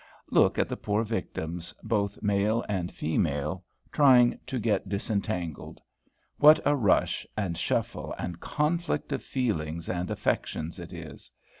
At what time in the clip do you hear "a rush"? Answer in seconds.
6.65-7.23